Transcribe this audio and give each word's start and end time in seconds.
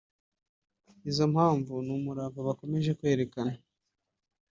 Izo 1.09 1.25
mpamvu 1.33 1.73
ni 1.85 1.91
umurava 1.97 2.39
bakomeje 2.47 2.91
kwerekana 2.99 3.53